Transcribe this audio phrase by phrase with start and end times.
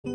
[0.00, 0.06] 还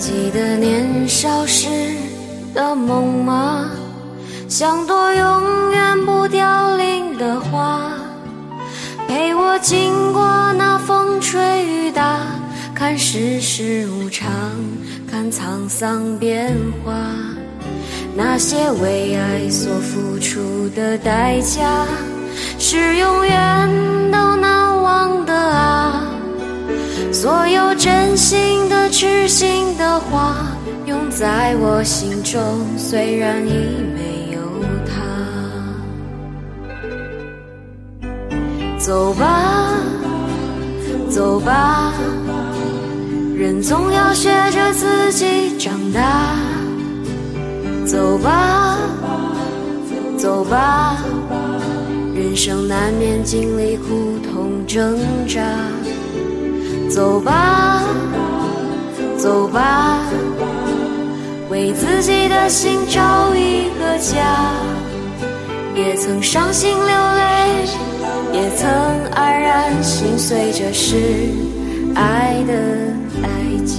[0.00, 1.68] 记得年少时
[2.52, 3.83] 的梦吗？
[4.48, 7.80] 像朵永远不凋零的花，
[9.08, 12.20] 陪我经过那风吹雨打，
[12.74, 14.30] 看世事无常，
[15.10, 16.92] 看沧桑变化。
[18.14, 21.84] 那些为爱所付出的代价，
[22.58, 23.68] 是永远
[24.12, 26.04] 都难忘的啊！
[27.12, 30.36] 所有真心的、痴心的话，
[30.86, 32.40] 永在我心中，
[32.78, 33.50] 虽然已
[33.94, 34.23] 没
[38.84, 39.78] 走吧，
[41.08, 41.94] 走吧，
[43.34, 46.36] 人总要学着自己长大。
[47.86, 48.76] 走吧，
[50.18, 50.98] 走吧，
[52.14, 55.40] 人生难免经历苦痛挣扎。
[56.90, 57.82] 走吧，
[59.16, 59.98] 走吧，
[61.48, 64.52] 为自己的心找一个家。
[65.74, 67.66] 也曾伤心流泪，
[68.34, 68.68] 也曾
[69.12, 70.96] 黯然心碎，这是
[71.94, 72.52] 爱的
[73.22, 73.28] 代
[73.64, 73.74] 价。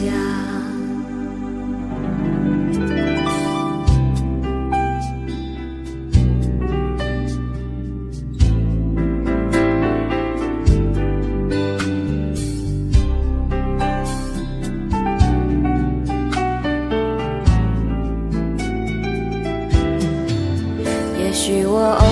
[21.19, 22.05] 也许我偶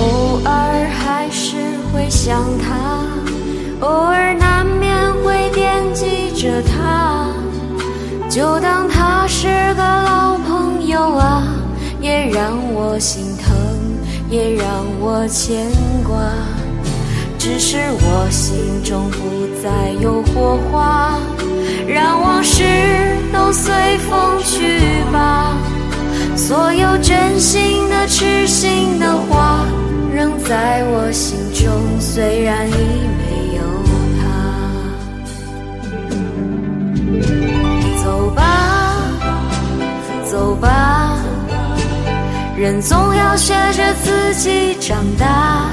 [2.13, 3.05] 想他，
[3.81, 7.25] 偶尔难免会惦记着他。
[8.29, 11.43] 就当他是个老朋友啊，
[11.99, 13.51] 也让我心疼，
[14.29, 14.65] 也让
[15.01, 15.65] 我牵
[16.07, 16.15] 挂。
[17.39, 21.17] 只是我心中不再有火花，
[21.87, 22.63] 让往事
[23.33, 24.79] 都随风去
[25.11, 25.57] 吧。
[26.37, 29.65] 所有真心的、痴心的话，
[30.45, 33.61] 在我心中，虽然已没有
[34.19, 34.21] 他。
[38.03, 38.41] 走吧，
[40.29, 41.17] 走吧，
[42.57, 45.69] 人总要学着自己长大。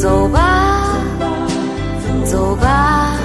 [0.00, 0.96] 走吧，
[2.24, 3.16] 走吧，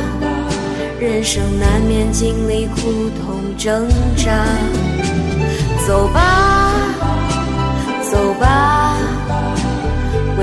[1.00, 4.32] 人生难免经历苦痛挣扎。
[5.86, 6.72] 走吧，
[8.12, 8.69] 走吧，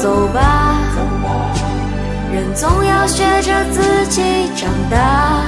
[0.00, 0.78] 走吧，
[2.32, 4.22] 人总要学着自己
[4.54, 5.42] 长大。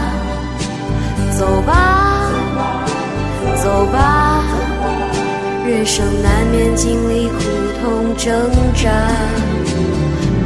[1.39, 2.31] 走吧，
[3.63, 4.43] 走吧，
[5.65, 7.39] 人生难免经历苦
[7.81, 8.91] 痛挣扎。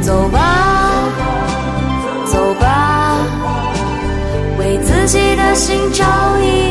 [0.01, 0.39] 走吧，
[2.27, 3.17] 走吧，
[4.59, 6.05] 为自己的心找
[6.39, 6.64] 一。